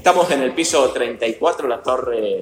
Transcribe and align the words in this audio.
Estamos 0.00 0.30
en 0.30 0.40
el 0.40 0.54
piso 0.54 0.90
34, 0.90 1.68
la 1.68 1.82
torre 1.82 2.40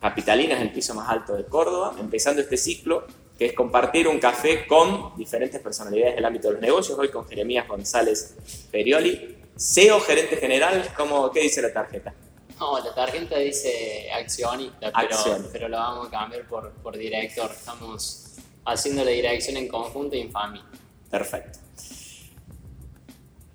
capitalina, 0.00 0.54
es 0.54 0.60
el 0.60 0.70
piso 0.70 0.94
más 0.94 1.08
alto 1.08 1.34
de 1.34 1.44
Córdoba, 1.44 1.96
empezando 1.98 2.40
este 2.40 2.56
ciclo 2.56 3.04
que 3.36 3.46
es 3.46 3.52
compartir 3.52 4.06
un 4.06 4.20
café 4.20 4.64
con 4.64 5.16
diferentes 5.16 5.60
personalidades 5.60 6.14
del 6.14 6.24
ámbito 6.24 6.46
de 6.46 6.52
los 6.54 6.62
negocios. 6.62 6.96
Hoy 6.96 7.08
con 7.08 7.26
Jeremías 7.26 7.66
González 7.66 8.36
Perioli, 8.70 9.38
CEO, 9.58 9.98
gerente 10.02 10.36
general. 10.36 10.88
¿cómo, 10.96 11.32
¿Qué 11.32 11.40
dice 11.40 11.60
la 11.60 11.72
tarjeta? 11.72 12.14
No, 12.60 12.78
la 12.78 12.94
tarjeta 12.94 13.38
dice 13.38 14.08
accionista, 14.12 14.92
pero, 14.96 15.16
pero 15.50 15.68
lo 15.68 15.78
vamos 15.78 16.06
a 16.06 16.10
cambiar 16.12 16.46
por, 16.46 16.70
por 16.74 16.96
director. 16.96 17.50
Estamos 17.50 18.36
haciendo 18.64 19.04
la 19.04 19.10
dirección 19.10 19.56
en 19.56 19.66
conjunto 19.66 20.14
y 20.14 20.20
en 20.20 20.30
familia. 20.30 20.70
Perfecto. 21.10 21.58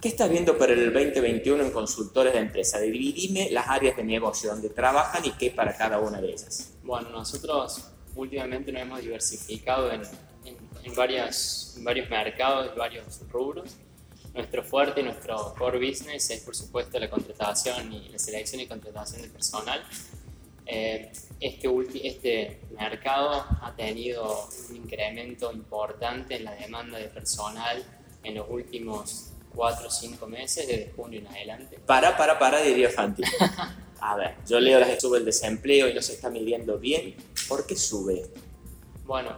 ¿Qué 0.05 0.09
estás 0.09 0.29
viendo 0.29 0.55
para 0.55 0.73
el 0.73 0.93
2021 0.93 1.63
en 1.63 1.71
consultores 1.71 2.31
de 2.33 2.37
empresa? 2.37 2.79
Dividime 2.79 3.49
las 3.49 3.67
áreas 3.67 3.97
de 3.97 4.03
negocio 4.03 4.51
donde 4.51 4.69
trabajan 4.69 5.25
y 5.25 5.31
qué 5.31 5.49
para 5.49 5.75
cada 5.75 5.97
una 5.97 6.21
de 6.21 6.27
ellas. 6.27 6.75
Bueno, 6.83 7.09
nosotros 7.09 7.89
últimamente 8.13 8.71
nos 8.71 8.83
hemos 8.83 9.01
diversificado 9.01 9.91
en, 9.91 10.03
en, 10.45 10.95
varios 10.95 11.75
mercados, 12.07 12.75
varios 12.75 13.19
rubros. 13.31 13.77
Nuestro 14.35 14.63
fuerte, 14.63 15.01
nuestro 15.01 15.55
core 15.57 15.79
business 15.79 16.29
es 16.29 16.41
por 16.41 16.55
supuesto 16.55 16.99
la 16.99 17.09
contratación 17.09 17.91
y 17.91 18.09
la 18.09 18.19
selección 18.19 18.61
y 18.61 18.67
contratación 18.67 19.23
de 19.23 19.29
personal. 19.29 19.83
Eh, 20.67 21.11
este, 21.39 22.07
este 22.07 22.59
mercado 22.77 23.43
ha 23.59 23.73
tenido 23.75 24.49
un 24.69 24.75
incremento 24.75 25.51
importante 25.51 26.35
en 26.35 26.43
la 26.43 26.53
demanda 26.53 26.99
de 26.99 27.07
personal 27.07 27.83
en 28.23 28.35
los 28.35 28.45
últimos 28.47 29.31
cuatro 29.55 29.87
o 29.87 29.91
cinco 29.91 30.27
meses, 30.27 30.67
desde 30.67 30.91
junio 30.95 31.19
en 31.19 31.27
adelante. 31.27 31.79
Para, 31.85 32.15
para, 32.17 32.37
para, 32.37 32.61
diría 32.61 32.89
Fanti. 32.89 33.23
A 33.99 34.15
ver, 34.15 34.35
yo 34.47 34.59
leo 34.59 34.79
las 34.79 34.89
que 34.89 34.99
sube 34.99 35.17
el 35.17 35.25
desempleo 35.25 35.89
y 35.89 35.93
no 35.93 36.01
se 36.01 36.13
está 36.13 36.29
midiendo 36.29 36.77
bien. 36.77 37.15
¿Por 37.47 37.65
qué 37.65 37.75
sube? 37.75 38.25
Bueno, 39.05 39.35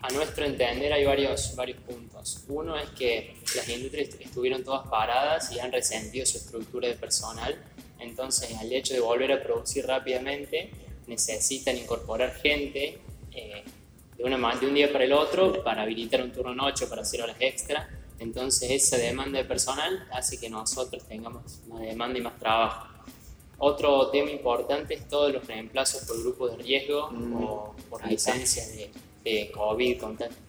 a 0.00 0.08
nuestro 0.10 0.44
entender 0.44 0.92
hay 0.92 1.04
varios, 1.04 1.56
varios 1.56 1.78
puntos. 1.80 2.44
Uno 2.48 2.76
es 2.76 2.88
que 2.90 3.34
las 3.56 3.68
industrias 3.68 4.10
estuvieron 4.20 4.62
todas 4.62 4.86
paradas 4.88 5.50
y 5.50 5.58
han 5.58 5.72
resentido 5.72 6.24
su 6.24 6.38
estructura 6.38 6.86
de 6.86 6.94
personal. 6.94 7.56
Entonces, 7.98 8.54
al 8.56 8.72
hecho 8.72 8.94
de 8.94 9.00
volver 9.00 9.32
a 9.32 9.42
producir 9.42 9.86
rápidamente, 9.86 10.70
necesitan 11.06 11.76
incorporar 11.76 12.34
gente 12.34 12.98
eh, 13.32 13.64
de, 14.16 14.24
una, 14.24 14.54
de 14.54 14.66
un 14.66 14.74
día 14.74 14.92
para 14.92 15.04
el 15.04 15.12
otro 15.12 15.64
para 15.64 15.82
habilitar 15.82 16.22
un 16.22 16.30
turno 16.30 16.54
noche 16.54 16.86
para 16.86 17.02
hacer 17.02 17.22
horas 17.22 17.36
extra 17.40 17.88
entonces 18.18 18.70
esa 18.70 18.96
demanda 18.96 19.38
de 19.38 19.44
personal 19.44 20.06
hace 20.12 20.38
que 20.38 20.48
nosotros 20.48 21.04
tengamos 21.04 21.60
más 21.68 21.80
demanda 21.80 22.18
y 22.18 22.22
más 22.22 22.38
trabajo. 22.38 22.88
Otro 23.58 24.10
tema 24.10 24.30
importante 24.30 24.94
es 24.94 25.08
todos 25.08 25.32
los 25.32 25.46
reemplazos 25.46 26.04
por 26.04 26.20
grupos 26.20 26.56
de 26.56 26.62
riesgo 26.62 27.10
mm. 27.10 27.42
o 27.42 27.76
por 27.88 28.06
licencias 28.06 28.76
de, 28.76 28.90
de 29.24 29.50
COVID, 29.50 30.00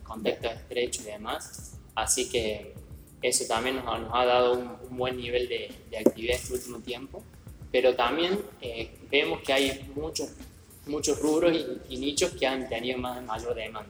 contacto 0.03 0.47
estrecho 0.47 1.01
y 1.03 1.05
demás. 1.05 1.73
Así 1.95 2.29
que 2.29 2.73
eso 3.21 3.45
también 3.47 3.77
nos, 3.77 3.85
ha 4.13 4.25
dado 4.25 4.53
un, 4.53 4.97
buen 4.97 5.17
nivel 5.17 5.47
de, 5.49 5.97
actividad 5.97 6.35
este 6.35 6.53
último 6.53 6.79
tiempo. 6.79 7.23
Pero 7.71 7.95
también 7.95 8.39
eh, 8.61 8.91
vemos 9.09 9.41
que 9.41 9.53
hay 9.53 9.91
muchos, 9.95 10.29
muchos 10.85 11.19
rubros 11.19 11.55
y, 11.89 11.97
nichos 11.97 12.31
que 12.31 12.45
han 12.45 12.69
tenido 12.69 12.97
más, 12.97 13.23
mayor 13.23 13.55
demanda. 13.55 13.89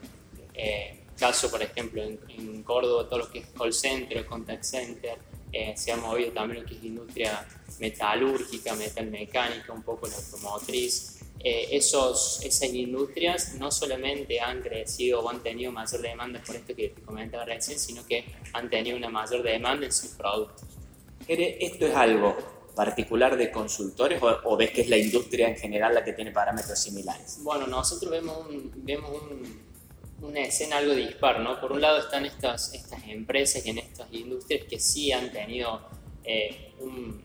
Eh, 0.53 0.96
caso, 1.17 1.49
por 1.49 1.61
ejemplo, 1.61 2.01
en, 2.03 2.63
Córdoba, 2.63 3.07
todo 3.09 3.19
lo 3.19 3.31
que 3.31 3.39
es 3.39 3.47
call 3.57 3.73
center, 3.73 4.25
contact 4.25 4.63
center, 4.63 5.17
eh, 5.51 5.73
se 5.75 5.91
ha 5.91 5.97
movido 5.97 6.31
también 6.31 6.61
lo 6.61 6.67
que 6.67 6.75
es 6.75 6.83
industria 6.83 7.47
metalúrgica, 7.79 8.75
metalmecánica, 8.75 9.73
un 9.73 9.83
poco 9.83 10.07
la 10.07 10.15
automotriz. 10.15 11.19
Eh, 11.39 11.69
esos, 11.71 12.41
esas 12.43 12.73
industrias 12.73 13.55
no 13.55 13.71
solamente 13.71 14.39
han 14.39 14.61
crecido 14.61 15.21
o 15.21 15.29
han 15.29 15.41
tenido 15.43 15.71
mayor 15.71 16.01
demanda 16.01 16.41
por 16.45 16.55
esto 16.55 16.75
que 16.75 16.89
te 16.89 17.01
comentaba 17.01 17.45
recién, 17.45 17.79
sino 17.79 18.05
que 18.05 18.25
han 18.53 18.69
tenido 18.69 18.97
una 18.97 19.09
mayor 19.09 19.43
demanda 19.43 19.85
en 19.85 19.93
sus 19.93 20.11
productos. 20.11 20.63
¿Esto 21.27 21.87
es 21.87 21.95
algo 21.95 22.35
particular 22.75 23.37
de 23.37 23.51
consultores 23.51 24.21
o, 24.21 24.27
o, 24.43 24.57
ves 24.57 24.71
que 24.71 24.81
es 24.81 24.89
la 24.89 24.97
industria 24.97 25.49
en 25.49 25.55
general 25.55 25.93
la 25.93 26.03
que 26.03 26.13
tiene 26.13 26.31
parámetros 26.31 26.79
similares? 26.79 27.39
Bueno, 27.43 27.67
nosotros 27.67 28.09
vemos 28.11 28.47
un, 28.47 28.71
vemos 28.77 29.11
un 29.21 29.67
una 30.21 30.41
escena 30.41 30.77
algo 30.77 30.93
dispar, 30.93 31.39
¿no? 31.39 31.59
Por 31.59 31.71
un 31.71 31.81
lado 31.81 31.99
están 31.99 32.25
estas, 32.25 32.73
estas 32.73 33.03
empresas 33.07 33.65
y 33.65 33.69
en 33.69 33.77
estas 33.79 34.11
industrias 34.11 34.65
que 34.67 34.79
sí 34.79 35.11
han 35.11 35.31
tenido 35.31 35.81
eh, 36.23 36.73
un, 36.79 37.21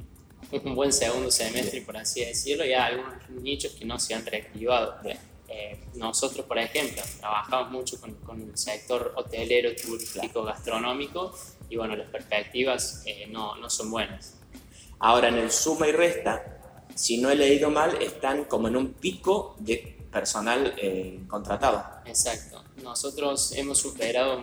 un, 0.50 0.75
buen 0.75 0.92
segundo 0.92 1.31
semestre, 1.31 1.81
por 1.82 1.97
así 1.97 2.25
decirlo, 2.25 2.64
y 2.64 2.72
hay 2.72 2.94
algunos 2.94 3.31
nichos 3.31 3.72
que 3.72 3.84
no 3.84 3.98
se 3.98 4.14
han 4.14 4.25
reactivado. 4.26 4.97
Eh, 5.48 5.78
nosotros, 5.94 6.47
por 6.47 6.58
ejemplo, 6.58 7.02
trabajamos 7.19 7.70
mucho 7.70 8.00
con, 8.00 8.14
con 8.16 8.41
el 8.41 8.56
sector 8.56 9.12
hotelero, 9.16 9.70
turístico, 9.75 10.42
gastronómico, 10.44 11.34
y 11.69 11.76
bueno, 11.76 11.97
las 11.97 12.08
perspectivas 12.08 13.02
eh, 13.06 13.26
no, 13.28 13.56
no 13.56 13.70
son 13.70 13.91
buenas. 13.91 14.38
Ahora, 14.98 15.28
en 15.28 15.38
el 15.38 15.50
suma 15.50 15.88
y 15.88 15.92
resta, 15.92 16.60
si 16.94 17.19
no 17.19 17.31
he 17.31 17.34
leído 17.34 17.70
mal, 17.70 18.00
están 18.02 18.44
como 18.44 18.69
en 18.69 18.76
un 18.76 18.92
pico 18.92 19.56
de 19.58 20.01
personal 20.12 20.74
contratado. 21.28 21.84
Exacto 22.04 22.62
nosotros 22.82 23.52
hemos 23.52 23.78
superado 23.78 24.42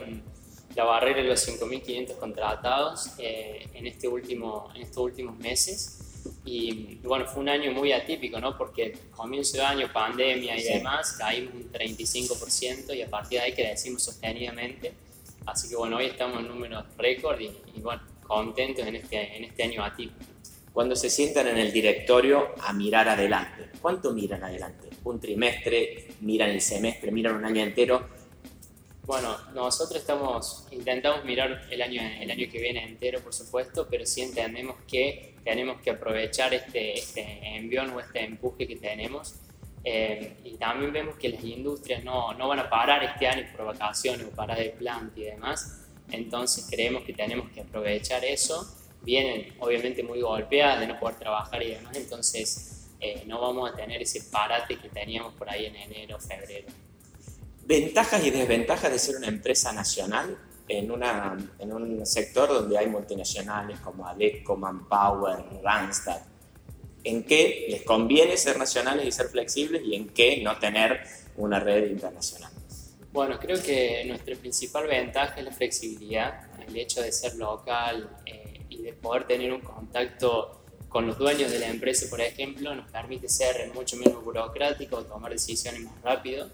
la 0.75 0.84
barrera 0.84 1.22
de 1.22 1.28
los 1.28 1.47
5.500 1.47 2.18
contratados 2.18 3.12
eh, 3.18 3.68
en, 3.74 3.88
este 3.88 4.08
último, 4.08 4.72
en 4.75 4.84
estos 4.84 5.03
últimos 5.03 5.38
meses. 5.38 6.00
Y 6.46 6.96
bueno, 7.03 7.25
fue 7.25 7.41
un 7.41 7.50
año 7.50 7.72
muy 7.72 7.91
atípico, 7.91 8.40
¿no? 8.40 8.58
Porque 8.58 8.97
comienzo 9.12 9.58
de 9.58 9.63
año, 9.63 9.91
pandemia 9.91 10.58
y 10.58 10.63
demás, 10.63 11.13
caímos 11.13 11.53
un 11.53 11.72
35% 11.72 12.96
y 12.96 13.02
a 13.02 13.09
partir 13.09 13.40
de 13.40 13.46
ahí 13.46 13.53
crecimos 13.53 14.03
sostenidamente. 14.03 14.94
Así 15.46 15.69
que 15.69 15.75
bueno, 15.75 15.97
hoy 15.97 16.06
estamos 16.06 16.40
en 16.40 16.47
números 16.47 16.85
récord 16.97 17.40
y, 17.40 17.52
y, 17.75 17.81
bueno, 17.81 18.02
contentos 18.28 18.85
en 18.85 18.96
este, 18.97 19.38
en 19.38 19.46
este 19.46 19.63
año 19.63 19.84
atípico. 19.84 20.28
Cuando 20.79 20.95
se 20.95 21.09
sientan 21.09 21.45
en 21.50 21.57
el 21.57 21.73
directorio 21.73 22.53
a 22.62 22.72
mirar 22.72 23.09
adelante, 23.09 23.69
¿cuánto 23.81 24.13
miran 24.13 24.45
adelante? 24.45 24.88
¿Un 25.03 25.19
trimestre? 25.19 26.07
¿Miran 26.22 26.51
el 26.51 26.62
semestre? 26.62 27.12
¿Miran 27.12 27.35
un 27.35 27.44
año 27.44 27.62
entero? 27.62 28.07
Bueno, 29.03 29.35
nosotros 29.53 30.00
estamos, 30.00 30.69
intentamos 30.72 31.25
mirar 31.25 31.67
el 31.69 31.81
año, 31.81 32.01
el 32.22 32.31
año 32.31 32.47
que 32.50 32.62
viene 32.62 32.81
entero, 32.85 33.19
por 33.19 33.34
supuesto, 33.34 33.88
pero 33.91 34.06
sí 34.06 34.22
entendemos 34.22 34.78
que 34.88 35.35
tenemos 35.44 35.81
que 35.81 35.90
aprovechar 35.90 36.53
este, 36.53 36.97
este 36.97 37.57
envión 37.57 37.90
o 37.90 38.00
este 38.00 38.23
empuje 38.23 38.66
que 38.66 38.78
tenemos. 38.78 39.35
Eh, 39.84 40.38
y 40.46 40.51
también 40.51 40.94
vemos 40.94 41.16
que 41.16 41.28
las 41.28 41.44
industrias 41.44 42.06
no, 42.06 42.34
no, 42.35 42.47
van 42.47 42.59
a 42.59 42.69
parar 42.69 43.03
este 43.03 43.28
año 43.28 43.46
por 43.51 43.66
vacaciones 43.66 44.25
o 44.25 44.29
parar 44.29 44.57
de 44.57 44.69
planta 44.69 45.19
y 45.19 45.23
demás. 45.23 45.90
Entonces 46.09 46.66
creemos 46.69 47.03
que 47.03 47.11
tenemos 47.11 47.51
que 47.51 47.59
aprovechar 47.59 48.23
eso. 48.23 48.78
Vienen 49.02 49.54
obviamente 49.60 50.04
muy 50.04 50.22
golpeadas 50.22 50.82
de 50.82 50.88
no 50.88 51.00
poder 51.00 51.18
trabajar 51.18 51.64
y 51.64 51.72
demás, 51.72 51.96
entonces 51.96 52.88
eh, 53.00 53.24
no 53.26 53.40
vamos 53.40 53.72
a 53.72 53.76
tener 53.76 54.02
ese 54.02 54.22
parate 54.24 54.78
que 54.78 54.90
teníamos 54.90 55.34
por 55.34 55.50
ahí 55.50 55.66
en 55.66 55.76
enero, 55.76 56.20
febrero. 56.20 56.68
Ventajas 57.66 58.26
y 58.26 58.32
desventajas 58.32 58.92
de 58.92 59.00
ser 59.00 59.16
una 59.16 59.28
empresa 59.28 59.72
nacional 59.72 60.38
en, 60.68 60.92
una, 60.92 61.38
en 61.59 61.74
un 61.74 62.06
sector 62.06 62.50
donde 62.50 62.78
hay 62.78 62.88
multinacionales 62.88 63.80
como 63.80 64.08
Adecco, 64.08 64.56
Manpower, 64.56 65.44
Randstad. 65.64 66.22
¿En 67.04 67.24
qué 67.24 67.68
les 67.70 67.84
conviene 67.84 68.36
ser 68.38 68.58
nacionales 68.58 69.06
y 69.06 69.12
ser 69.12 69.28
flexibles 69.28 69.82
y 69.86 69.96
en 69.96 70.09
qué 70.09 70.42
no 70.44 70.58
tener 70.59 71.02
una 71.38 71.59
red 71.59 71.90
internacional? 71.90 72.52
Bueno, 73.12 73.40
creo 73.40 73.62
que 73.62 74.04
nuestra 74.06 74.36
principal 74.36 74.86
ventaja 74.86 75.36
es 75.38 75.44
la 75.44 75.52
flexibilidad, 75.52 76.48
el 76.68 76.76
hecho 76.78 77.02
de 77.02 77.12
ser 77.12 77.36
local 77.36 78.09
eh, 78.26 78.49
y 78.79 78.84
de 78.84 78.94
poder 78.94 79.28
tener 79.28 79.51
un 79.51 79.62
contacto 79.62 80.64
con 80.87 81.05
los 81.05 81.17
dueños 81.17 81.52
de 81.52 81.59
la 81.59 81.67
empresa, 81.67 82.08
por 82.09 82.22
ejemplo, 82.22 82.73
nos 82.73 82.90
permite 82.90 83.29
ser 83.29 83.72
mucho 83.73 83.96
menos 83.97 84.23
burocrático, 84.23 85.03
tomar 85.03 85.31
decisiones 85.31 85.81
más 85.81 86.02
rápido 86.02 86.49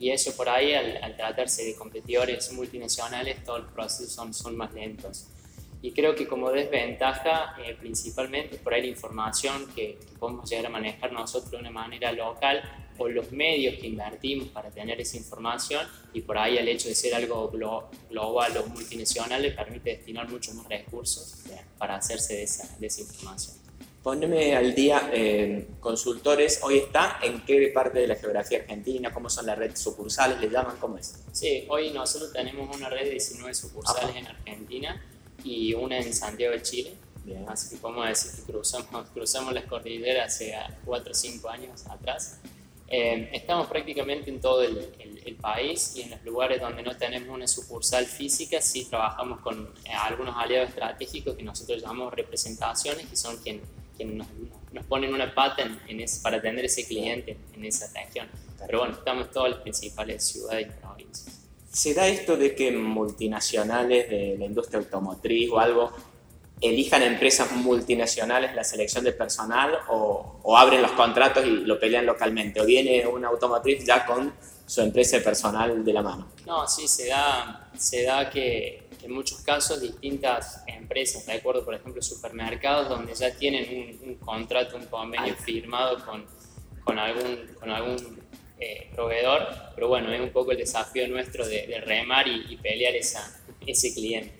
y 0.00 0.10
eso 0.10 0.34
por 0.34 0.48
ahí, 0.48 0.72
al, 0.72 1.14
tratarse 1.16 1.62
de 1.64 1.74
competidores 1.74 2.50
multinacionales, 2.52 3.44
todos 3.44 3.64
los 3.64 3.72
procesos 3.72 4.12
son, 4.12 4.32
son 4.32 4.56
más 4.56 4.72
lentos. 4.72 5.26
Y 5.82 5.92
creo 5.92 6.14
que 6.14 6.26
como 6.26 6.50
desventaja, 6.50 7.54
eh, 7.62 7.76
principalmente 7.78 8.56
por 8.56 8.72
ahí 8.72 8.82
la 8.82 8.88
información 8.88 9.66
que, 9.74 9.98
podemos 10.18 10.48
llegar 10.48 10.66
a 10.66 10.70
manejar 10.70 11.12
nosotros 11.12 11.50
de 11.50 11.58
una 11.58 11.70
manera 11.70 12.12
local 12.12 12.62
o 13.00 13.08
los 13.08 13.32
medios 13.32 13.76
que 13.80 13.86
invertimos 13.86 14.48
para 14.48 14.70
tener 14.70 15.00
esa 15.00 15.16
información 15.16 15.86
y 16.12 16.20
por 16.20 16.36
ahí 16.36 16.58
el 16.58 16.68
hecho 16.68 16.88
de 16.88 16.94
ser 16.94 17.14
algo 17.14 17.50
global 17.50 18.56
o 18.58 18.66
multinacional 18.66 19.52
permite 19.54 19.90
destinar 19.90 20.28
muchos 20.28 20.54
más 20.54 20.68
recursos 20.68 21.42
para 21.78 21.96
hacerse 21.96 22.34
de 22.34 22.42
esa, 22.42 22.76
de 22.78 22.86
esa 22.86 23.00
información. 23.00 23.56
Poneme 24.02 24.56
al 24.56 24.74
día, 24.74 25.10
eh, 25.12 25.68
consultores, 25.78 26.60
hoy 26.62 26.78
está 26.78 27.18
en 27.22 27.42
qué 27.44 27.70
parte 27.74 27.98
de 27.98 28.06
la 28.06 28.16
geografía 28.16 28.58
argentina, 28.60 29.12
cómo 29.12 29.28
son 29.28 29.46
las 29.46 29.58
redes 29.58 29.78
sucursales, 29.78 30.40
le 30.40 30.48
llaman, 30.48 30.76
cómo 30.78 30.96
es. 30.96 31.22
Sí, 31.32 31.66
hoy 31.68 31.90
nosotros 31.90 32.32
tenemos 32.32 32.74
una 32.74 32.88
red 32.88 33.04
de 33.04 33.10
19 33.10 33.54
sucursales 33.54 34.16
en 34.16 34.26
Argentina 34.26 35.02
y 35.44 35.74
una 35.74 35.98
en 35.98 36.14
Santiago 36.14 36.54
de 36.54 36.62
Chile. 36.62 36.94
Así 37.46 37.74
que 37.74 37.76
podemos 37.76 38.08
decir 38.08 38.32
que 38.44 38.52
cruzamos, 38.52 39.10
cruzamos 39.10 39.52
las 39.52 39.64
cordilleras 39.64 40.34
hace 40.34 40.54
4 40.84 41.12
o 41.12 41.14
5 41.14 41.48
años 41.48 41.86
atrás. 41.86 42.40
Eh, 42.92 43.30
estamos 43.32 43.68
prácticamente 43.68 44.30
en 44.30 44.40
todo 44.40 44.62
el, 44.62 44.96
país 45.40 45.92
y 45.94 46.02
en 46.02 46.10
los 46.10 46.22
lugares 46.24 46.60
donde 46.60 46.82
no 46.82 46.94
tenemos 46.96 47.28
una 47.28 47.46
sucursal 47.46 48.04
física, 48.04 48.60
sí 48.60 48.84
trabajamos 48.84 49.40
con 49.40 49.72
eh, 49.84 49.90
algunos 49.90 50.36
aliados 50.36 50.70
estratégicos 50.70 51.34
que 51.36 51.42
nosotros 51.42 51.80
llamamos 51.80 52.12
representaciones, 52.12 53.06
que 53.06 53.16
son 53.16 53.36
quienes 53.38 53.62
quien 53.96 54.18
nos, 54.18 54.26
nos, 54.72 54.84
ponen 54.86 55.14
una 55.14 55.34
pata 55.34 55.62
en, 55.62 56.04
para 56.22 56.38
atender 56.38 56.64
ese 56.64 56.86
cliente 56.86 57.36
en 57.54 57.64
esa 57.64 57.90
región. 57.98 58.28
Pero 58.66 58.80
bueno, 58.80 58.94
estamos 58.94 59.26
en 59.28 59.32
todas 59.32 59.50
las 59.52 59.60
principales 59.60 60.24
ciudades 60.24 60.66
y 60.66 60.80
provincias. 60.80 61.40
¿Se 61.72 61.94
da 61.94 62.08
esto 62.08 62.36
de 62.36 62.54
que 62.54 62.72
multinacionales 62.72 64.10
de 64.10 64.36
la 64.38 64.44
industria 64.44 64.80
automotriz 64.80 65.50
o 65.50 65.58
algo 65.58 65.92
elijan 66.60 67.02
empresas 67.02 67.50
multinacionales 67.52 68.54
la 68.54 68.64
selección 68.64 69.04
de 69.04 69.12
personal 69.12 69.78
o, 69.88 70.40
o, 70.42 70.56
abren 70.56 70.82
los 70.82 70.92
contratos 70.92 71.44
y 71.44 71.50
lo 71.50 71.78
pelean 71.78 72.06
localmente? 72.06 72.60
¿O 72.60 72.64
viene 72.64 73.06
una 73.06 73.28
automotriz 73.28 73.84
ya 73.84 74.04
con 74.04 74.32
su 74.66 74.80
empresa 74.80 75.16
de 75.16 75.22
personal 75.22 75.84
de 75.84 75.92
la 75.92 76.02
mano? 76.02 76.28
No, 76.46 76.66
sí, 76.68 76.86
se 76.86 77.08
da, 77.08 77.70
se 77.76 78.04
da 78.04 78.30
que 78.30 78.88
en 79.02 79.12
muchos 79.12 79.40
casos 79.40 79.80
distintas 79.80 80.62
empresas, 80.66 81.26
de 81.26 81.32
acuerdo, 81.32 81.64
por 81.64 81.74
ejemplo, 81.74 82.02
supermercados, 82.02 82.88
donde 82.88 83.14
ya 83.14 83.34
tienen 83.34 83.98
un, 84.02 84.14
contrato, 84.16 84.76
un 84.76 84.86
convenio 84.86 85.34
firmado 85.36 86.04
con, 86.04 86.24
con 86.84 86.98
algún, 86.98 87.46
con 87.58 87.70
algún 87.70 88.20
eh, 88.58 88.90
proveedor, 88.94 89.48
pero 89.74 89.88
bueno, 89.88 90.12
es 90.12 90.20
un 90.20 90.30
poco 90.30 90.52
el 90.52 90.58
desafío 90.58 91.08
nuestro 91.08 91.46
de, 91.46 91.80
remar 91.84 92.28
y, 92.28 92.56
pelear 92.56 92.94
esa, 92.94 93.40
ese 93.66 93.94
cliente. 93.94 94.39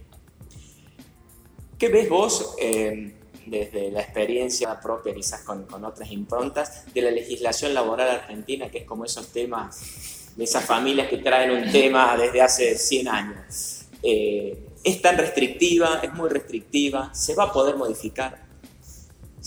¿Qué 1.81 1.88
ves 1.88 2.11
vos 2.11 2.56
eh, 2.61 3.15
desde 3.47 3.91
la 3.91 4.03
experiencia 4.03 4.79
propia, 4.79 5.15
quizás 5.15 5.41
con, 5.44 5.65
con, 5.65 5.82
otras 5.82 6.12
improntas, 6.12 6.85
de 6.93 7.00
la 7.00 7.11
legislación 7.11 7.73
laboral 7.73 8.11
argentina, 8.11 8.71
que 8.71 8.81
es 8.81 8.85
como 8.85 9.06
esos 9.06 9.29
temas, 9.29 10.31
de 10.37 10.44
esas 10.44 10.62
familias 10.67 11.09
que 11.09 11.17
traen 11.17 11.50
un 11.53 11.73
tema 11.73 12.19
desde 12.19 12.43
hace 12.43 12.77
100 12.77 13.09
años? 13.09 13.87
Eh, 14.03 14.59
¿Es 14.85 15.00
tan 15.00 15.17
restrictiva? 15.17 16.00
¿Es 16.03 16.12
muy 16.12 16.29
restrictiva? 16.29 17.15
¿Se 17.15 17.35
va 17.35 17.44
a 17.44 17.53
poder 17.53 17.77
modificar? 17.77 18.44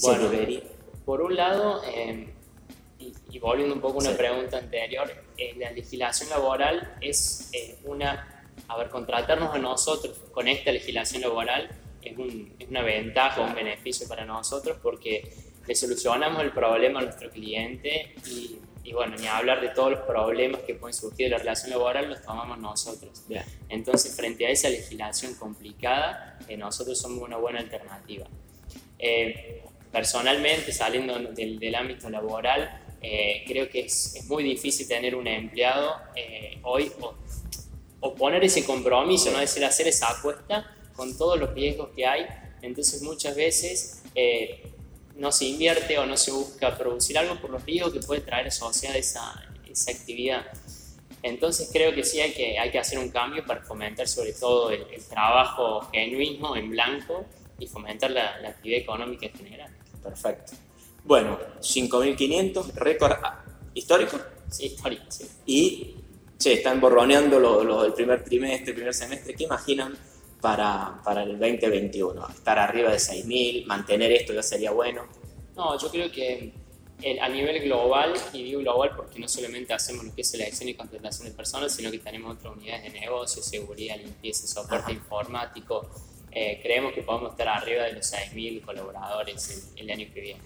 bueno, 0.01 0.31
Por 1.05 1.21
un 1.21 1.35
lado, 1.35 1.83
y, 2.97 3.37
volviendo 3.37 3.75
un 3.75 3.81
poco 3.81 3.99
a 3.99 4.07
una 4.07 4.17
pregunta 4.17 4.57
anterior, 4.57 5.07
eh, 5.37 5.53
la 5.59 5.69
legislación 5.69 6.31
laboral 6.31 6.95
es 6.99 7.49
eh, 7.53 7.77
una, 7.83 8.43
a 8.67 8.77
ver, 8.77 8.89
contratarnos 8.89 9.53
a 9.53 9.59
nosotros 9.59 10.17
con 10.31 10.47
esta 10.47 10.71
legislación 10.71 11.21
laboral 11.21 11.69
es, 12.09 12.69
una 12.69 12.81
ventaja, 12.81 13.41
un 13.41 13.53
beneficio 13.53 14.07
para 14.07 14.25
nosotros 14.25 14.77
porque 14.81 15.31
le 15.67 15.75
solucionamos 15.75 16.43
el 16.43 16.51
problema 16.51 16.99
a 16.99 17.03
nuestro 17.03 17.29
cliente 17.29 18.15
y, 18.25 18.91
bueno, 18.91 19.15
ni 19.17 19.27
hablar 19.27 19.61
de 19.61 19.69
todos 19.69 19.91
los 19.91 20.01
problemas 20.01 20.61
que 20.61 20.75
pueden 20.75 20.93
surgir 20.93 21.27
de 21.27 21.31
la 21.31 21.37
relación 21.37 21.71
laboral, 21.71 22.09
los 22.09 22.21
tomamos 22.21 22.57
nosotros. 22.59 23.23
Entonces, 23.69 24.15
frente 24.15 24.45
a 24.45 24.49
esa 24.49 24.69
legislación 24.69 25.35
complicada, 25.35 26.37
eh, 26.47 26.57
nosotros 26.57 26.99
somos 26.99 27.23
una 27.23 27.37
buena 27.37 27.59
alternativa. 27.59 28.27
personalmente, 29.91 30.71
saliendo 30.71 31.17
del, 31.19 31.59
del 31.59 31.75
ámbito 31.75 32.09
laboral, 32.09 32.83
eh, 33.05 33.43
creo 33.45 33.69
que 33.69 33.81
es, 33.81 34.15
es, 34.15 34.25
muy 34.29 34.43
difícil 34.43 34.87
tener 34.87 35.13
un 35.13 35.27
empleado 35.27 35.93
eh, 36.15 36.57
hoy 36.63 36.89
o, 37.99 38.15
poner 38.15 38.41
ese 38.45 38.63
compromiso, 38.63 39.29
¿no? 39.29 39.39
es 39.39 39.49
decir, 39.49 39.65
hacer 39.65 39.87
esa 39.89 40.07
apuesta 40.07 40.73
con 40.95 41.17
todos 41.17 41.39
los 41.39 41.53
riesgos 41.53 41.89
que 41.95 42.05
hay. 42.05 42.25
Entonces 42.61 43.01
muchas 43.01 43.35
veces 43.35 44.03
eh, 44.15 44.71
no 45.15 45.31
se 45.31 45.45
invierte 45.45 45.97
o 45.99 46.05
no 46.05 46.17
se 46.17 46.31
busca 46.31 46.77
producir 46.77 47.17
algo 47.17 47.39
por 47.39 47.49
los 47.49 47.63
riesgos 47.65 47.93
que 47.93 47.99
puede 47.99 48.21
traer 48.21 48.47
asociada 48.47 48.97
esa, 48.97 49.33
esa 49.67 49.91
actividad. 49.91 50.45
Entonces 51.21 51.69
creo 51.71 51.93
que 51.93 52.03
sí 52.03 52.19
hay 52.19 52.33
que, 52.33 52.59
hay 52.59 52.69
que 52.71 52.79
hacer 52.79 52.99
un 52.99 53.09
cambio 53.09 53.45
para 53.45 53.61
fomentar 53.61 54.07
sobre 54.07 54.33
todo 54.33 54.71
el, 54.71 54.85
trabajo 55.09 55.81
genuino, 55.91 56.55
en 56.55 56.69
blanco, 56.69 57.25
y 57.59 57.67
fomentar 57.67 58.11
la, 58.11 58.39
la 58.41 58.49
actividad 58.49 58.81
económica 58.81 59.27
en 59.27 59.33
general. 59.33 59.71
Perfecto. 60.01 60.53
Bueno, 61.05 61.37
5.500, 61.59 62.73
récord 62.75 63.13
histórico. 63.73 64.19
Sí, 64.49 64.65
histórico, 64.65 65.03
sí. 65.09 65.25
Y, 65.45 65.95
che, 66.37 66.53
están 66.53 66.79
borroneando 66.79 67.39
lo, 67.39 67.63
lo, 67.63 67.85
el 67.85 67.93
primer 67.93 68.23
trimestre, 68.23 68.69
el 68.69 68.75
primer 68.75 68.93
semestre. 68.93 69.33
¿Qué 69.33 69.43
imaginan 69.45 69.97
para, 70.43 70.99
para 71.05 71.23
el 71.23 71.39
2021? 71.39 72.27
¿Estar 72.27 72.59
arriba 72.59 72.91
de 72.91 72.97
6.000? 72.97 73.65
¿Mantener 73.65 74.11
esto 74.11 74.33
ya 74.33 74.43
sería 74.43 74.71
bueno? 74.71 75.07
No, 75.55 75.79
yo 75.79 75.89
creo 75.89 76.11
que 76.11 76.51
a 77.21 77.29
nivel 77.29 77.63
global, 77.63 78.13
y 78.33 78.43
digo 78.43 78.59
global 78.59 78.91
porque 78.95 79.19
no 79.19 79.27
solamente 79.29 79.73
hacemos 79.73 80.03
lo 80.03 80.13
que 80.13 80.21
es 80.21 80.29
selección 80.29 80.67
y 80.67 80.73
contratación 80.73 81.29
de 81.29 81.33
personas, 81.33 81.73
sino 81.73 81.89
que 81.89 81.99
tenemos 81.99 82.35
otras 82.35 82.57
unidades 82.57 82.83
de 82.83 82.99
negocio, 82.99 83.41
seguridad, 83.41 83.95
limpieza, 83.97 84.45
soporte 84.45 84.91
informático. 84.91 85.89
Eh, 86.29 86.59
creemos 86.61 86.91
que 86.91 87.03
podemos 87.03 87.31
estar 87.31 87.47
arriba 87.47 87.83
de 87.83 87.93
los 87.93 88.11
6.000 88.11 88.65
colaboradores 88.65 89.71
el 89.77 89.89
año 89.89 90.07
que 90.13 90.19
viene. 90.19 90.41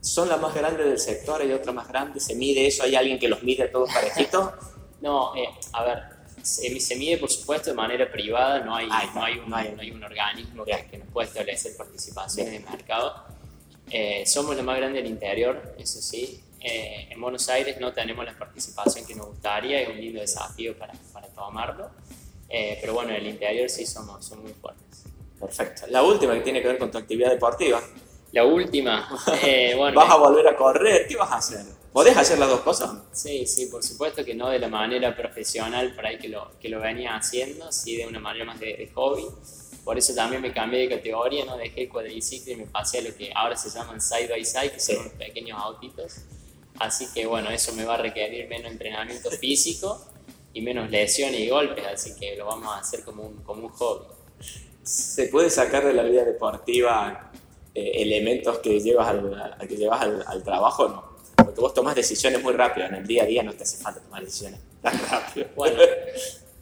¿Son 0.00 0.26
las 0.26 0.40
más 0.40 0.54
grandes 0.54 0.86
del 0.86 0.98
sector? 0.98 1.42
¿Hay 1.42 1.52
otra 1.52 1.72
más 1.72 1.86
grande? 1.86 2.18
¿Se 2.18 2.34
mide 2.34 2.66
eso? 2.66 2.84
¿Hay 2.84 2.94
alguien 2.94 3.18
que 3.18 3.28
los 3.28 3.42
mide 3.42 3.68
todos 3.68 3.92
parejitos? 3.92 4.52
no, 5.02 5.36
eh, 5.36 5.48
a 5.72 5.84
ver, 5.84 6.13
se, 6.44 6.96
mide 6.96 7.18
por 7.18 7.30
supuesto 7.30 7.70
de 7.70 7.76
manera 7.76 8.10
privada, 8.10 8.60
no 8.60 8.74
hay, 8.74 8.86
no 8.86 9.24
hay, 9.24 9.38
un, 9.38 9.50
no 9.50 9.56
hay 9.56 9.90
un, 9.90 10.04
organismo 10.04 10.64
que, 10.64 10.98
nos 10.98 11.08
pueda 11.08 11.28
establecer 11.28 11.76
participación 11.76 12.48
en 12.48 12.54
el 12.54 12.64
mercado. 12.64 13.24
Eh, 13.90 14.24
somos 14.26 14.56
la 14.56 14.62
más 14.62 14.76
grande 14.76 15.02
del 15.02 15.10
interior, 15.10 15.74
eso 15.78 16.00
sí. 16.00 16.40
Eh, 16.60 17.08
en 17.10 17.20
Buenos 17.20 17.48
Aires 17.48 17.78
no 17.80 17.92
tenemos 17.92 18.24
la 18.24 18.36
participación 18.38 19.06
que 19.06 19.14
nos 19.14 19.26
gustaría, 19.26 19.80
es 19.80 19.88
un 19.88 20.00
lindo 20.00 20.20
desafío 20.20 20.76
para, 20.78 20.94
para 21.12 21.28
tomarlo. 21.28 21.90
pero 22.48 22.94
bueno, 22.94 23.10
en 23.10 23.16
el 23.16 23.26
interior 23.26 23.68
sí 23.68 23.86
somos, 23.86 24.24
somos 24.24 24.44
muy 24.44 24.54
fuertes. 24.54 25.04
Perfecto. 25.38 25.86
La 25.88 26.02
última 26.02 26.34
que 26.34 26.40
tiene 26.40 26.62
que 26.62 26.68
ver 26.68 26.78
con 26.78 26.90
tu 26.90 26.98
actividad 26.98 27.30
deportiva. 27.30 27.82
La 28.34 28.44
última. 28.44 29.08
Eh, 29.44 29.74
bueno, 29.76 30.00
¿Vas 30.00 30.10
a 30.10 30.16
volver 30.16 30.48
a 30.48 30.56
correr? 30.56 31.06
¿Qué 31.06 31.16
vas 31.16 31.30
a 31.30 31.36
hacer? 31.36 31.64
¿Podés 31.92 32.16
hacer 32.16 32.38
las 32.38 32.48
dos 32.48 32.60
cosas? 32.60 32.90
Sí, 33.12 33.46
sí, 33.46 33.66
por 33.66 33.82
supuesto 33.84 34.24
que 34.24 34.34
no 34.34 34.48
de 34.48 34.58
la 34.58 34.68
manera 34.68 35.14
profesional 35.14 35.94
por 35.94 36.04
ahí 36.04 36.18
que 36.18 36.28
lo, 36.28 36.50
que 36.58 36.68
lo 36.68 36.80
venía 36.80 37.14
haciendo, 37.14 37.70
sí 37.70 37.96
de 37.96 38.06
una 38.06 38.18
manera 38.18 38.44
más 38.44 38.58
de, 38.58 38.90
hobby. 38.94 39.24
Por 39.84 39.96
eso 39.98 40.14
también 40.14 40.42
me 40.42 40.52
cambié 40.52 40.80
de 40.88 40.96
categoría, 40.96 41.44
¿no? 41.44 41.56
Dejé 41.56 41.82
el 41.82 41.88
cuadriciclo 41.88 42.52
y 42.54 42.56
me 42.56 42.66
pasé 42.66 42.98
a 42.98 43.02
lo 43.02 43.14
que 43.14 43.30
ahora 43.34 43.56
se 43.56 43.70
llaman 43.70 44.00
side 44.00 44.28
by 44.28 44.44
side, 44.44 44.72
que 44.72 44.80
son 44.80 44.96
unos 44.98 45.12
pequeños 45.12 45.60
autitos. 45.60 46.16
Así 46.80 47.06
que 47.14 47.26
bueno, 47.26 47.50
eso 47.50 47.72
me 47.74 47.84
va 47.84 47.94
a 47.94 47.98
requerir 47.98 48.48
menos 48.48 48.72
entrenamiento 48.72 49.30
físico 49.30 50.04
y 50.52 50.60
menos 50.62 50.90
lesiones 50.90 51.38
y 51.38 51.48
golpes, 51.48 51.86
así 51.86 52.16
que 52.16 52.34
lo 52.36 52.46
vamos 52.46 52.68
a 52.74 52.78
hacer 52.78 53.04
como 53.04 53.22
un, 53.22 53.36
como 53.44 53.66
un 53.66 53.72
hobby. 53.72 54.06
¿Se 54.82 55.28
puede 55.28 55.50
sacar 55.50 55.84
de 55.84 55.94
la 55.94 56.02
vida 56.02 56.24
deportiva 56.24 57.30
eh, 57.74 58.02
elementos 58.02 58.58
que 58.58 58.78
llevas, 58.80 59.08
al, 59.08 59.56
que 59.68 59.76
llevas 59.76 60.00
al, 60.26 60.42
trabajo, 60.44 60.88
no. 60.88 61.14
Porque 61.36 61.60
vos 61.60 61.74
tomas 61.74 61.94
decisiones 61.94 62.42
muy 62.42 62.52
rápido, 62.52 62.86
en 62.86 62.94
el 62.94 63.06
día 63.06 63.24
a 63.24 63.26
día 63.26 63.42
no 63.42 63.52
te 63.52 63.64
hace 63.64 63.82
falta 63.82 64.00
tomar 64.00 64.24
decisiones 64.24 64.60
tan 64.80 64.98
rápido. 65.10 65.48
Bueno, 65.56 65.78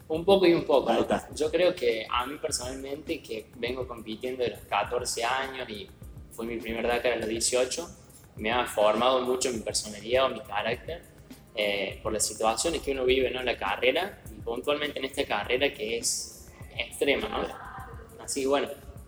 un 0.09 0.25
poco 0.25 0.47
y 0.47 0.55
un 0.55 0.65
poco. 0.65 0.91
Yo 1.35 1.51
creo 1.51 1.75
que 1.75 2.07
a 2.11 2.27
mí 2.27 2.37
personalmente, 2.41 3.23
que 3.23 3.47
vengo 3.57 3.87
compitiendo 3.87 4.43
de 4.43 4.51
los 4.51 4.61
14 4.61 5.25
años 5.25 5.69
y 5.69 5.89
fue 6.33 6.47
mi 6.47 6.57
primer 6.57 6.87
Dakar 6.87 7.13
a 7.13 7.17
los 7.17 7.29
18, 7.29 7.89
me 8.37 8.51
ha 8.51 8.65
formado 8.67 9.21
mucho 9.23 9.53
mi 9.53 9.61
personalidad 9.61 10.27
o 10.27 10.29
mi 10.31 10.41
carácter 10.41 11.03
eh, 11.55 12.01
por 12.03 12.13
las 12.13 12.27
situaciones 12.27 12.81
que 12.81 12.93
uno 12.93 13.05
vive 13.05 13.31
¿no? 13.31 13.41
en 13.41 13.47
la 13.47 13.59
carrera 13.59 14.23
y 14.31 14.41
puntualmente 14.41 14.99
en 14.99 15.05
esta 15.05 15.25
carrera 15.25 15.73
que 15.73 15.99
es 15.99 16.49
extrema. 16.77 17.29
¿no? 17.29 18.23
Así 18.25 18.43
que 18.43 18.49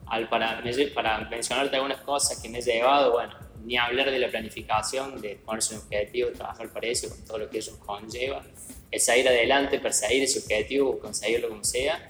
bueno, 0.06 0.28
para, 0.28 0.62
para 0.94 1.18
mencionarte 1.28 1.76
algunas 1.76 2.00
cosas 2.00 2.40
que 2.40 2.49
me 2.49 2.58
he 2.58 2.62
llevado, 2.62 3.12
bueno, 3.12 3.34
ni 3.64 3.76
hablar 3.76 4.11
de 4.11 4.18
la 4.18 4.28
planificación, 4.28 5.20
de 5.20 5.37
ponerse 5.37 5.75
un 5.75 5.80
objetivo, 5.80 6.30
trabajar 6.30 6.68
para 6.70 6.87
eso, 6.87 7.08
con 7.08 7.25
todo 7.25 7.38
lo 7.38 7.50
que 7.50 7.58
eso 7.58 7.78
conlleva, 7.80 8.44
es 8.90 9.08
ir 9.08 9.28
adelante, 9.28 9.78
perseguir 9.78 10.23
ese 10.23 10.40
objetivo, 10.40 10.99
conseguirlo 10.99 11.49
como 11.49 11.64
sea. 11.64 12.08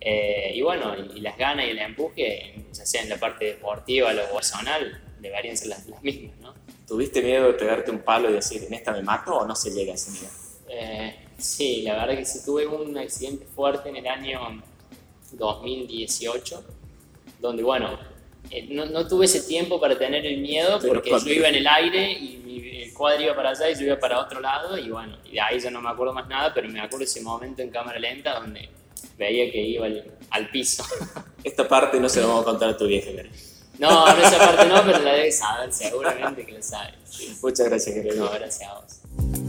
Eh, 0.00 0.52
y 0.54 0.62
bueno, 0.62 0.94
y, 0.96 1.20
las 1.20 1.36
ganas 1.36 1.66
y 1.66 1.70
el 1.70 1.78
empuje, 1.78 2.66
ya 2.72 2.84
sea 2.84 3.02
en 3.02 3.08
la 3.08 3.16
parte 3.16 3.46
deportiva 3.46 4.12
o 4.12 4.34
personal, 4.34 5.02
deberían 5.20 5.56
ser 5.56 5.68
las, 5.68 5.86
mismas, 6.02 6.36
¿no? 6.40 6.54
¿Tuviste 6.86 7.22
miedo 7.22 7.46
de 7.46 7.54
pegarte 7.54 7.90
un 7.90 8.00
palo 8.00 8.28
y 8.28 8.34
decir, 8.34 8.64
en 8.64 8.74
esta 8.74 8.92
me 8.92 9.02
mato 9.02 9.34
o 9.34 9.46
no 9.46 9.56
se 9.56 9.70
llega 9.70 9.92
a 9.92 9.94
ese 9.94 10.10
miedo? 10.10 10.28
Eh, 10.68 11.16
sí, 11.38 11.82
la 11.82 11.94
verdad 11.94 12.18
que 12.18 12.24
sí 12.24 12.44
tuve 12.44 12.66
un 12.66 12.96
accidente 12.98 13.46
fuerte 13.46 13.88
en 13.88 13.96
el 13.96 14.06
año 14.06 14.62
2018 15.32 16.73
donde, 17.40 17.62
bueno, 17.62 17.98
eh, 18.50 18.68
no, 18.70 19.06
tuve 19.06 19.24
ese 19.24 19.42
tiempo 19.42 19.80
para 19.80 19.98
tener 19.98 20.24
el 20.26 20.40
miedo 20.40 20.78
porque 20.86 21.10
yo 21.10 21.32
iba 21.32 21.48
en 21.48 21.54
el 21.56 21.66
aire 21.66 22.12
y 22.12 22.36
mi, 22.44 22.90
cuadro 22.90 23.22
iba 23.22 23.34
para 23.34 23.50
allá 23.50 23.70
y 23.70 23.74
yo 23.74 23.86
iba 23.86 23.98
para 23.98 24.20
otro 24.20 24.40
lado 24.40 24.78
y 24.78 24.88
bueno, 24.88 25.18
y 25.24 25.32
de 25.32 25.40
ahí 25.40 25.58
ya 25.58 25.70
no 25.70 25.80
me 25.80 25.88
acuerdo 25.88 26.12
más 26.12 26.28
nada, 26.28 26.52
pero 26.54 26.68
me 26.68 26.80
acuerdo 26.80 27.04
ese 27.04 27.20
momento 27.22 27.62
en 27.62 27.70
cámara 27.70 27.98
lenta 27.98 28.38
donde 28.38 28.68
veía 29.18 29.50
que 29.50 29.60
iba 29.60 29.86
al, 29.86 30.04
al 30.30 30.50
piso. 30.50 30.84
Esta 31.44 31.66
parte 31.66 31.98
no 31.98 32.08
se 32.08 32.20
la 32.20 32.26
vamos 32.26 32.42
a 32.42 32.44
contar 32.44 32.70
a 32.70 32.76
tu 32.76 32.86
vieja, 32.86 33.10
Gary. 33.10 33.30
No, 33.78 34.06
no 34.06 34.22
esa 34.22 34.38
parte 34.38 34.66
no, 34.66 34.84
pero 34.84 35.00
la 35.00 35.14
debes 35.14 35.38
saber, 35.38 35.72
seguramente 35.72 36.46
que 36.46 36.52
lo 36.52 36.62
sabes. 36.62 36.94
Muchas 37.42 37.68
gracias, 37.68 37.96
Gary. 37.96 38.16
No, 38.16 38.30
gracias 38.30 38.70
a 38.70 38.74
vos. 38.74 39.43